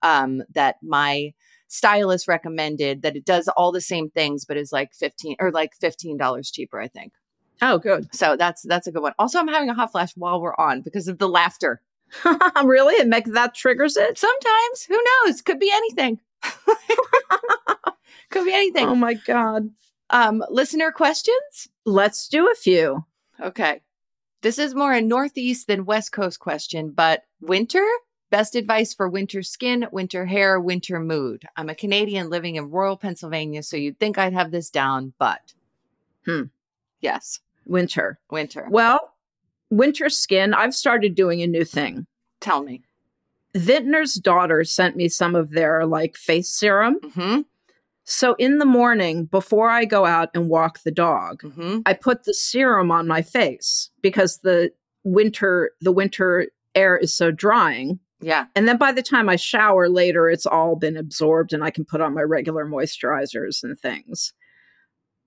[0.00, 1.32] um, that my
[1.66, 5.72] stylist recommended that it does all the same things, but is like 15 or like
[5.76, 7.14] $15 cheaper, I think.
[7.60, 8.14] Oh, good.
[8.14, 9.14] So that's that's a good one.
[9.18, 11.80] Also, I'm having a hot flash while we're on because of the laughter.
[12.64, 12.94] really?
[12.94, 14.18] It make that triggers it?
[14.18, 15.42] Sometimes, who knows?
[15.42, 16.20] Could be anything.
[18.30, 18.88] Could be anything.
[18.88, 19.70] Oh my god.
[20.10, 21.68] Um, listener questions?
[21.84, 23.04] Let's do a few.
[23.40, 23.80] Okay.
[24.42, 27.86] This is more a Northeast than West Coast question, but winter?
[28.30, 31.44] Best advice for winter skin, winter hair, winter mood.
[31.56, 35.52] I'm a Canadian living in rural Pennsylvania, so you'd think I'd have this down, but.
[36.24, 36.44] Hmm.
[37.00, 37.40] Yes.
[37.66, 38.18] Winter.
[38.30, 38.66] Winter.
[38.70, 39.11] Well,
[39.72, 42.06] winter skin, I've started doing a new thing.
[42.40, 42.82] Tell me.
[43.56, 47.00] Vintner's daughter sent me some of their like face serum.
[47.00, 47.40] Mm-hmm.
[48.04, 51.80] So in the morning, before I go out and walk the dog, Mm-hmm.
[51.86, 54.72] I put the serum on my face because the
[55.04, 57.98] winter the winter air is so drying.
[58.20, 58.46] Yeah.
[58.54, 61.84] And then by the time I shower later, it's all been absorbed and I can
[61.84, 64.32] put on my regular moisturizers and things.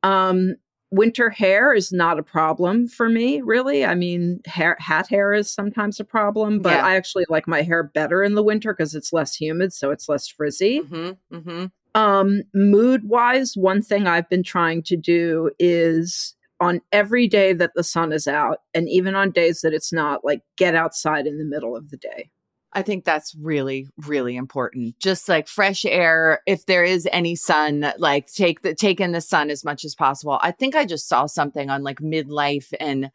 [0.02, 0.56] Um,
[0.92, 3.86] winter hair is not a problem for me, really.
[3.86, 6.86] I mean, hair, hat hair is sometimes a problem, but Yeah.
[6.86, 10.08] I actually like my hair better in the winter because it's less humid, so it's
[10.08, 10.82] less frizzy.
[10.82, 11.36] Mm-hmm.
[11.36, 11.66] Mm-hmm.
[12.00, 17.72] Um, mood wise, one thing I've been trying to do is on every day that
[17.76, 21.38] the sun is out, and even on days that it's not, like get outside in
[21.38, 22.30] the middle of the day.
[22.76, 25.00] I think that's really, really important.
[25.00, 29.22] Just like fresh air, if there is any sun, like take the take in the
[29.22, 30.38] sun as much as possible.
[30.42, 33.10] I think I just saw something on like midlife and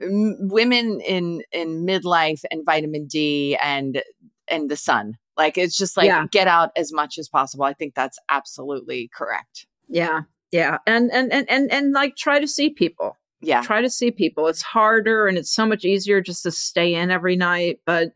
[0.00, 4.02] mm, women in in midlife and vitamin D and
[4.48, 5.16] and the sun.
[5.36, 6.26] Like it's just like Yeah.
[6.30, 7.64] get out as much as possible.
[7.64, 9.66] I think that's absolutely correct.
[9.88, 10.22] Yeah.
[10.52, 10.76] Yeah.
[10.86, 13.16] And and and and, and like try to see people.
[13.40, 13.62] Yeah.
[13.62, 14.48] Try to see people.
[14.48, 18.12] It's harder and it's so much easier just to stay in every night, but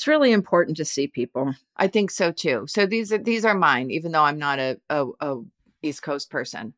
[0.00, 1.54] it's really important to see people.
[1.76, 2.64] I think so too.
[2.66, 5.42] So these are these are mine, even though I'm not a, a, a
[5.82, 6.72] East Coast person.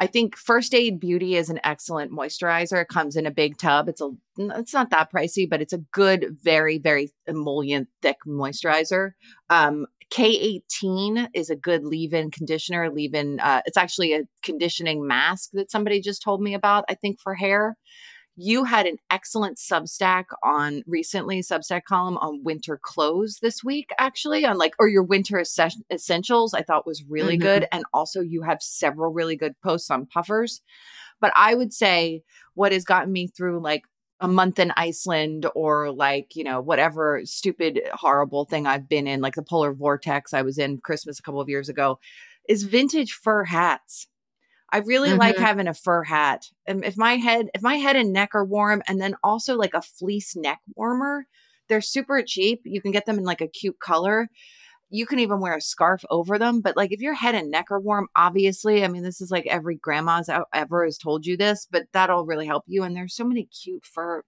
[0.00, 2.82] I think First Aid Beauty is an excellent moisturizer.
[2.82, 3.88] It comes in a big tub.
[3.88, 9.12] It's a it's not that pricey, but it's a good, very very emollient thick moisturizer.
[9.48, 12.90] Um, K18 is a good leave-in conditioner.
[12.90, 13.38] Leave-in.
[13.38, 16.84] Uh, it's actually a conditioning mask that somebody just told me about.
[16.88, 17.76] I think for hair
[18.36, 24.44] you had an excellent Substack on recently, Substack column on winter clothes this week, actually,
[24.44, 27.42] on like, or your winter essen- essentials, I thought was really Mhm.
[27.42, 27.68] good.
[27.72, 30.60] And also, you have several really good posts on puffers.
[31.20, 32.22] But I would say
[32.54, 33.84] what has gotten me through like
[34.20, 39.20] a month in Iceland or like, you know, whatever stupid, horrible thing I've been in,
[39.20, 41.98] like the polar vortex I was in Christmas a couple of years ago,
[42.48, 44.08] is vintage fur hats.
[44.72, 45.40] I really like Mhm.
[45.40, 46.50] having a fur hat.
[46.66, 49.74] And if my head, if my head and neck are warm, and then also like
[49.74, 51.26] a fleece neck warmer,
[51.68, 52.62] they're super cheap.
[52.64, 54.28] You can get them in like a cute color.
[54.88, 56.60] You can even wear a scarf over them.
[56.60, 59.46] But like if your head and neck are warm, obviously, I mean, this is like
[59.46, 62.82] every grandma's ever has told you this, but that'll really help you.
[62.82, 64.22] And there's so many cute fur.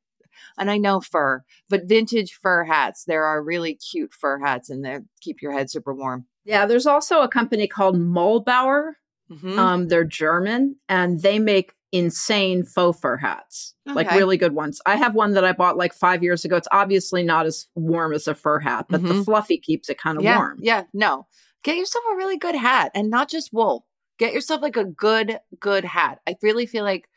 [0.56, 3.04] And I know fur, but vintage fur hats.
[3.04, 6.26] There are really cute fur hats and they keep your head super warm.
[6.44, 8.92] Yeah, there's also a company called Mollbauer.
[9.30, 9.58] Mhm.
[9.58, 14.80] Um, they're German and they make insane faux fur hats, like really good ones.
[14.84, 16.56] I have one that I bought like five years ago.
[16.56, 19.24] It's obviously not as warm as a fur hat, but the Mhm.
[19.24, 20.58] fluffy keeps it kind of yeah, warm.
[20.60, 21.26] Yeah, no.
[21.62, 23.86] Get yourself a really good hat and not just wool.
[24.18, 26.20] Get yourself like a good, good hat.
[26.26, 27.08] I really feel like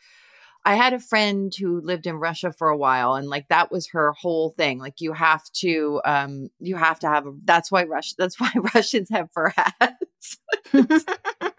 [0.64, 3.90] I had a friend who lived in Russia for a while and like that was
[3.90, 4.78] her whole thing.
[4.80, 8.52] Like you have to um you have to have a that's why Rush that's why
[8.76, 10.38] Russians have fur hats.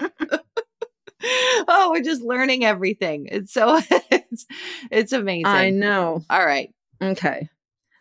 [1.68, 3.26] oh, we're just learning everything.
[3.30, 3.80] It's so
[4.10, 4.46] it's
[4.90, 5.46] it's amazing.
[5.46, 6.24] I know.
[6.30, 6.72] All right.
[7.02, 7.48] Okay.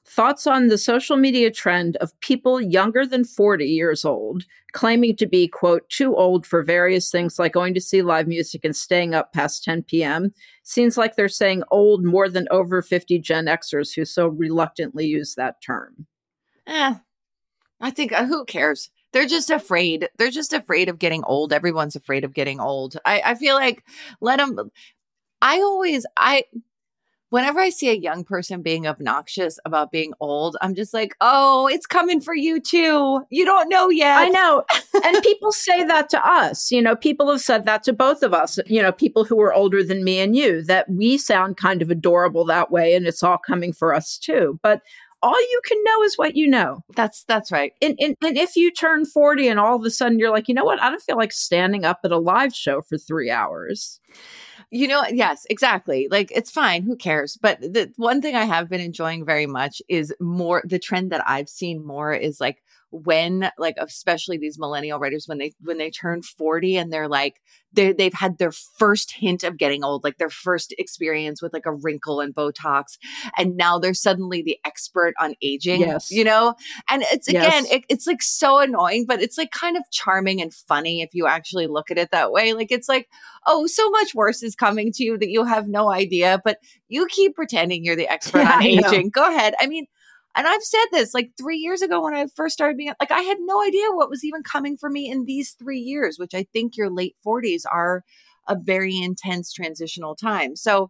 [0.06, 5.26] Thoughts on the social media trend of people younger than 40 years old claiming to
[5.26, 9.14] be, quote, too old for various things like going to see live music and staying
[9.14, 10.34] up past 10 p.m.
[10.64, 15.36] Seems like they're saying old more than over 50 Gen Xers who so reluctantly use
[15.36, 16.08] that term.
[16.68, 16.96] Eh,
[17.80, 18.90] I think uh, who cares?
[19.14, 20.10] They're just afraid.
[20.18, 21.54] They're just afraid of getting old.
[21.54, 22.98] Everyone's afraid of getting old.
[23.06, 23.84] I, I feel like
[24.22, 24.72] let them.
[25.42, 26.44] I always, I,
[27.32, 31.68] whenever I see a young person being obnoxious about being old, I'm just like, oh,
[31.68, 33.26] it's coming for you too.
[33.30, 34.18] You don't know yet.
[34.18, 34.64] I know.
[35.04, 36.72] and people say that to us.
[36.72, 39.54] You know, people have said that to both of us, you know, people who are
[39.54, 43.24] older than me and you, that we sound kind of adorable that way and it's
[43.24, 44.60] all coming for us too.
[44.62, 44.82] But
[45.22, 46.84] all you can know is what you know.
[46.96, 47.74] That's that's right.
[47.82, 50.56] And, and, and if you turn 40 and all of a sudden you're like, you
[50.56, 50.82] know what?
[50.82, 54.00] I don't feel like standing up at a live show for three hours.
[54.72, 56.08] You know, yes, exactly.
[56.10, 56.84] Like it's fine.
[56.84, 57.38] Who cares?
[57.42, 61.24] But the one thing I have been enjoying very much is more the trend that
[61.28, 65.90] I've seen more is like when like especially these millennial writers when they when they
[65.90, 67.40] turn 40 and they're like
[67.74, 71.66] they they've had their first hint of getting old like their first experience with like
[71.66, 72.98] a wrinkle and botox
[73.38, 76.12] and now they're suddenly the expert on aging Yes.
[76.12, 76.54] you know?
[76.90, 77.72] And it's again Yes.
[77.72, 81.28] it, it's like so annoying but it's like kind of charming and funny if you
[81.28, 82.52] actually look at it that way.
[82.54, 83.08] Like it's like
[83.48, 86.58] oh so much worse is coming to you that you have no idea but
[86.90, 89.10] you keep pretending you're the expert Yeah, on aging.
[89.12, 89.54] Go ahead.
[89.62, 89.86] I mean
[90.36, 93.22] and I've said this like three years ago when I first started being like, I
[93.22, 96.46] had no idea what was even coming for me in these three years, which I
[96.54, 98.04] think your late 40s are
[98.48, 100.56] a very intense transitional time.
[100.56, 100.90] So,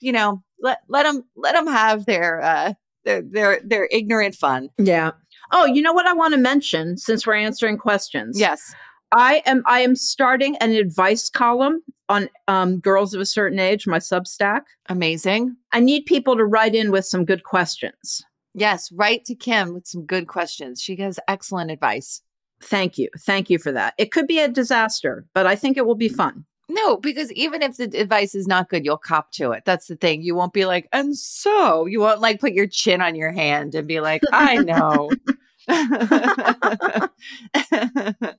[0.00, 2.72] you know, let let them let them have their uh
[3.04, 4.68] their their their ignorant fun.
[4.78, 5.12] Yeah.
[5.52, 8.38] Oh, you know what I want to mention since we're answering questions?
[8.38, 8.74] Yes.
[9.12, 13.86] I am I am starting an advice column on um, girls of a certain age,
[13.86, 14.62] my Substack.
[14.88, 15.56] Amazing.
[15.72, 18.24] I need people to write in with some good questions.
[18.54, 20.82] Yes, write to Kim with some good questions.
[20.82, 22.22] She has excellent advice.
[22.62, 23.08] Thank you.
[23.20, 23.94] Thank you for that.
[23.96, 26.44] It could be a disaster, but I think it will be fun.
[26.68, 29.64] No, because even if the advice is not good, you'll cop to it.
[29.64, 30.22] That's the thing.
[30.22, 33.74] You won't be like, and so you won't like put your chin on your hand
[33.74, 35.10] and be like, I know.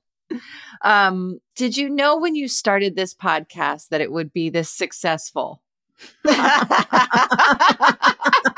[0.82, 5.60] um, did you know when you started this podcast that it would be this successful?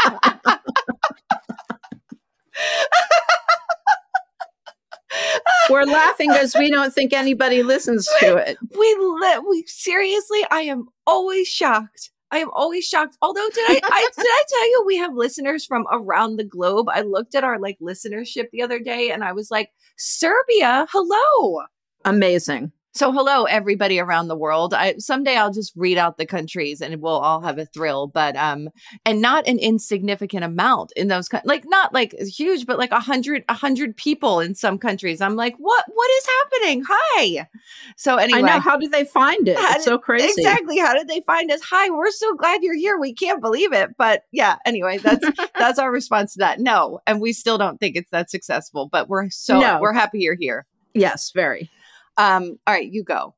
[5.70, 8.58] We're laughing because we don't think anybody listens to it.
[8.76, 13.80] we let we seriously i am always shocked i am always shocked although did I,
[13.82, 17.44] I did i tell you we have listeners from around the globe i looked at
[17.44, 21.64] our like listenership the other day and i was like serbia hello
[22.04, 22.70] Amazing.
[22.95, 27.01] So hello everybody around the world i someday i'll just read out the countries and
[27.01, 28.68] we'll all have a thrill but um
[29.05, 33.45] and not an insignificant amount in those like not like huge but like a hundred
[33.49, 37.49] a hundred people in some countries i'm like what what is happening hi
[37.97, 38.61] so anyway I know.
[38.61, 39.57] How did they find it?
[39.59, 40.26] It's so crazy.
[40.26, 40.78] Exactly.
[40.78, 41.61] How did they find us?
[41.62, 42.99] Hi, we're so glad you're here.
[42.99, 43.97] We can't believe it.
[43.97, 45.24] But yeah, anyway, that's
[45.59, 46.61] that's our response to that.
[46.61, 47.01] No.
[47.07, 49.80] And we still don't think it's that successful, but we're so No.
[49.80, 50.66] we're happy you're here.
[50.95, 51.70] Yes, very.
[52.16, 53.34] Um, all right, you go.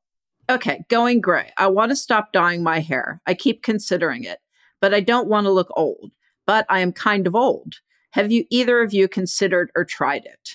[0.49, 1.51] Okay, going gray.
[1.57, 3.21] I want to stop dyeing my hair.
[3.25, 4.39] I keep considering it,
[4.79, 6.11] but I don't want to look old.
[6.45, 7.75] But I am kind of old.
[8.11, 10.51] Have you either of you considered or tried it?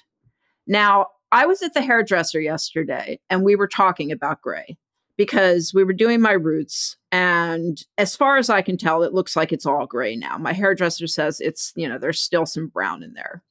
[0.66, 4.76] Now, I was at the hairdresser yesterday and we were talking about gray
[5.16, 6.96] because we were doing my roots.
[7.10, 10.38] And as far as I can tell, it looks like it's all gray now.
[10.38, 13.42] My hairdresser says it's, you know, there's still some brown in there.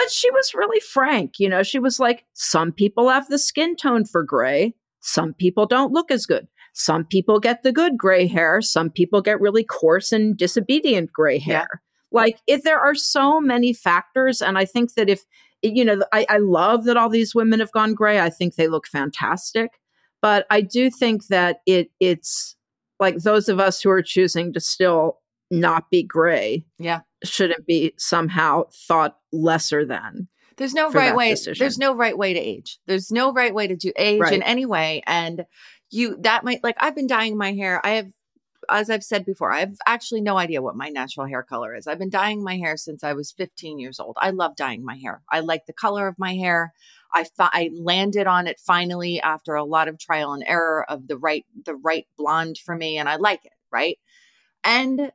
[0.00, 1.38] But she was really frank.
[1.38, 5.66] You know, she was like, some people have the skin tone for gray, some people
[5.66, 6.48] don't look as good.
[6.72, 11.38] Some people get the good gray hair, some people get really coarse and disobedient gray
[11.38, 11.82] hair.
[12.10, 15.20] Like, if there are so many factors, and I think that if,
[15.60, 18.20] you know, I, I love that all these women have gone gray.
[18.20, 19.80] I think they look fantastic.
[20.22, 22.56] But I do think that it it's
[22.98, 25.19] like those of us who are choosing to still
[25.50, 27.00] not be gray Yeah.
[27.24, 30.28] shouldn't be somehow thought lesser than.
[30.56, 31.30] There's no right way.
[31.30, 31.62] decision.
[31.62, 32.78] There's no right way to age.
[32.86, 34.32] There's no right way to do age Right.
[34.34, 35.02] in any way.
[35.06, 35.46] And
[35.90, 37.80] you that might like I've been dyeing my hair.
[37.84, 38.12] I have
[38.68, 41.86] as I've said before, I have actually no idea what my natural hair color is.
[41.86, 44.16] I've been dyeing my hair since I was 15 years old.
[44.20, 45.22] I love dyeing my hair.
[45.30, 46.72] I like the color of my hair.
[47.12, 51.08] I fi- I landed on it finally after a lot of trial and error of
[51.08, 53.98] the right the right blonde for me and I like it, right?
[54.62, 55.10] And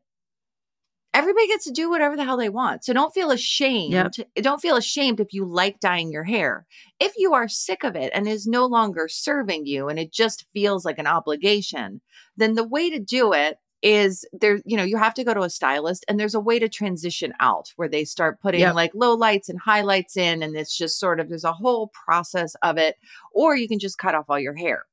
[1.15, 2.83] everybody gets to do whatever the hell they want.
[2.83, 3.93] So don't feel ashamed.
[4.35, 6.65] Don't feel ashamed if you like dyeing your hair.
[6.99, 10.45] If you are sick of it and is no longer serving you and it just
[10.53, 12.01] feels like an obligation,
[12.37, 15.41] then the way to do it is there you know you have to go to
[15.41, 18.73] a stylist and there's a way to transition out where they start putting Yep.
[18.73, 22.55] like low lights and highlights in and it's just sort of there's a whole process
[22.63, 22.95] of it
[23.33, 24.85] or you can just cut off all your hair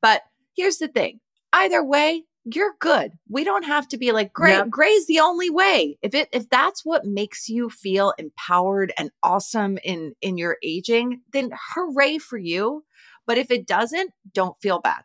[0.00, 0.22] but
[0.54, 1.18] here's the thing
[1.54, 3.12] either way you're good.
[3.28, 4.70] We don't have to be like gray Yep.
[4.70, 5.98] gray's the only way.
[6.02, 11.22] If it if that's what makes you feel empowered and awesome in in your aging
[11.32, 12.84] then hooray for you.
[13.26, 15.02] But if it doesn't don't feel bad.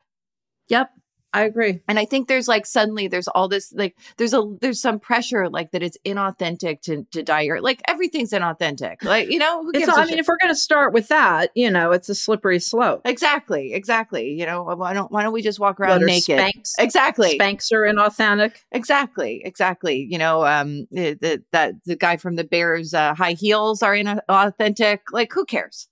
[0.69, 0.91] Yep,
[1.33, 1.81] I agree.
[1.87, 5.49] and i think there's like suddenly there's all this like there's a there's some pressure
[5.49, 9.71] like that it's inauthentic to to dye your like everything's inauthentic like you know who
[9.71, 10.19] gives a I mean, shit?
[10.19, 13.01] if we're going to start with that, you know, it's a slippery slope.
[13.05, 17.37] exactly exactly you know why don't why don't we just walk around naked Spanx, exactly
[17.37, 18.55] Spanx are inauthentic.
[18.71, 20.07] Exactly, exactly.
[20.09, 23.93] You know, um, the, the that the guy from the Bears uh, high heels are
[23.93, 24.99] inauthentic.
[25.11, 25.87] Like, who cares?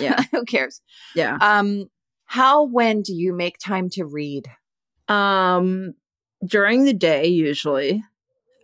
[0.00, 0.22] Yeah.
[0.32, 0.80] who cares?
[1.14, 1.38] Yeah.
[1.40, 1.86] Um,
[2.26, 4.46] how when do you make time to read?
[5.08, 5.94] Um,
[6.44, 8.04] during the day, usually,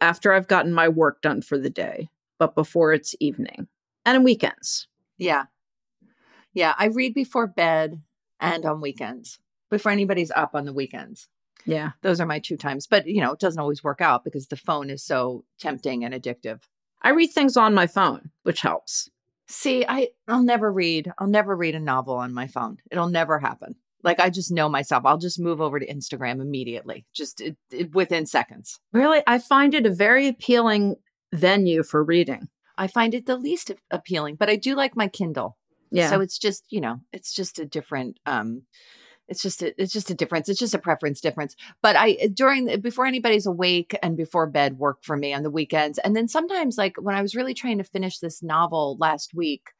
[0.01, 3.68] after I've gotten my work done for the day, but before it's evening
[4.05, 4.86] and on weekends.
[5.18, 5.45] Yeah.
[6.53, 6.74] Yeah.
[6.78, 8.03] I read before bed
[8.40, 9.38] and on weekends,
[9.70, 11.28] before anybody's up on the weekends.
[11.64, 11.92] Yeah.
[12.03, 12.86] Those are my two times.
[12.86, 16.12] But, you know, it doesn't always work out because the phone is so tempting and
[16.12, 16.61] addictive.
[17.03, 19.11] I read things on my phone, which helps.
[19.47, 21.12] See, I I'll never read.
[21.18, 22.78] I'll never read a novel on my phone.
[22.90, 23.76] It'll never happen.
[24.05, 25.05] Like I just know myself.
[25.05, 28.78] I'll just move over to Instagram immediately, just it, it, within seconds.
[28.92, 30.96] Really, I find it a very appealing
[31.32, 32.48] venue for reading.
[32.76, 35.57] I find it the least appealing, but I do like my Kindle.
[35.90, 36.11] Yeah.
[36.11, 38.62] So it's just, you know, it's just a different um
[39.26, 40.48] it's just a, it's just a difference.
[40.48, 41.57] It's just a preference difference.
[41.82, 45.98] But I during before anybody's awake and before bed work for me on the weekends.
[45.98, 49.70] And then sometimes like when I was really trying to finish this novel last week,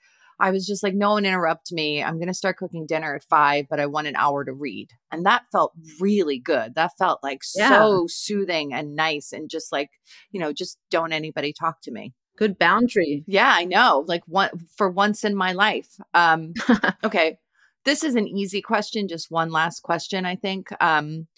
[0.41, 2.03] I was just like, no one interrupt me.
[2.03, 4.89] I'm going to start cooking dinner at five, but I want an hour to read.
[5.13, 6.75] And that felt really good.
[6.75, 7.69] That felt like Yeah.
[7.69, 9.91] so soothing and nice and just like,
[10.31, 12.15] you know, just don't anybody talk to me.
[12.37, 13.23] Good boundary.
[13.29, 14.05] Yeah, I know.
[14.09, 15.89] Like one for once in my life.
[16.15, 16.53] Um
[17.05, 17.39] okay.
[17.85, 20.69] This is an easy question, just one last question, I think.
[20.83, 21.29] Um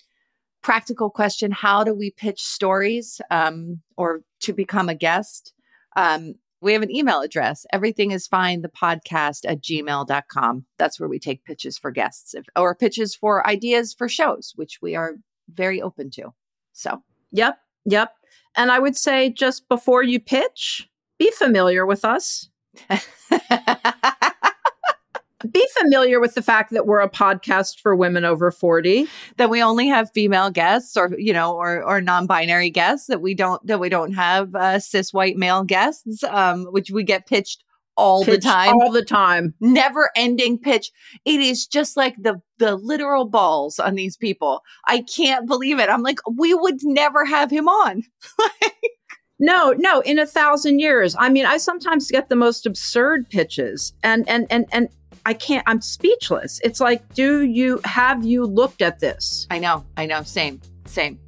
[0.63, 5.53] practical question, how do we pitch stories um or to become a guest?
[5.97, 7.67] Um we have an email address.
[7.73, 10.65] Everything is fine, the podcast at gmail.com.
[10.79, 14.79] That's where we take pitches for guests if, or pitches for ideas for shows, which
[14.81, 15.17] we are
[15.53, 16.33] very open to.
[16.73, 17.03] So
[17.33, 17.59] Yep.
[17.85, 18.13] Yep.
[18.57, 20.89] And I would say just before you pitch,
[21.19, 22.49] be familiar with us.
[25.53, 29.07] Be familiar with the fact that we're a podcast for women over 40.
[29.37, 33.35] that we only have female guests or you know or or non-binary guests that we
[33.35, 37.63] don't that we don't have uh, cis white male guests um which we get pitched
[37.99, 39.55] all Pitched the time All the time.
[39.61, 40.91] never ending pitch
[41.25, 45.89] it is just like the the literal balls on these people i can't believe it
[45.89, 48.03] i'm like we would never have him on
[49.39, 51.15] No, no, in a thousand years.
[51.19, 54.89] I mean, I sometimes get the most absurd pitches and and and and
[55.27, 56.61] I can't I'm speechless.
[56.63, 59.47] It's like, do you have you looked at this?
[59.51, 61.19] i know i know same same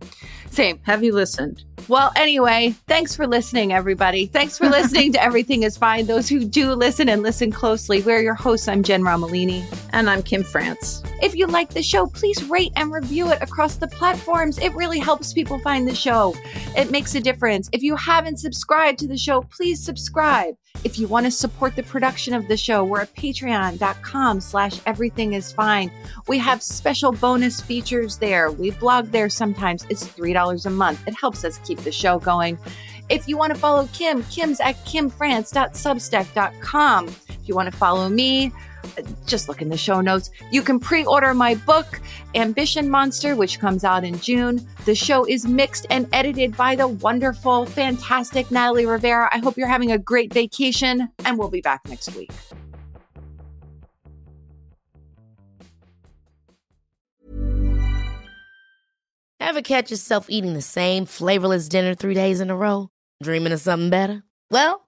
[0.51, 1.65] same Have you listened?
[1.89, 4.27] Well, anyway, thanks for listening, everybody.
[4.27, 6.07] Thanks for listening to Everything is Fine.
[6.07, 8.69] Those who do listen and listen closely, we're your hosts.
[8.69, 9.65] I'm Jenn Romolini.
[9.93, 11.03] And I'm Kim France.
[11.23, 14.59] If you like the show, please rate and review it across the platforms.
[14.59, 16.35] It really helps people find the show.
[16.77, 17.69] It makes a difference.
[17.73, 20.55] If you haven't subscribed to the show, please subscribe.
[20.85, 25.33] If you want to support the production of the show, we're at patreon.com slash everything
[25.33, 25.91] is fine.
[26.29, 28.51] We have special bonus features there.
[28.51, 29.85] We blog there sometimes.
[29.91, 31.07] It's $3 a month.
[31.07, 32.59] It helps us keep the show going.
[33.09, 37.09] If you want to follow Kim, Kim's at kimfrance.substack.com.
[37.09, 38.53] If you want to follow me,
[39.27, 40.31] just look in the show notes.
[40.51, 42.01] You can pre order my book,
[42.35, 44.67] Ambition Monster, which comes out in June.
[44.85, 49.29] The show is mixed and edited by the wonderful, fantastic Natalie Rivera.
[49.33, 52.31] I hope you're having a great vacation, and we'll be back next week.
[59.41, 62.91] Ever catch yourself eating the same flavorless dinner three days in a row?
[63.23, 64.23] Dreaming of something better?
[64.51, 64.88] Well,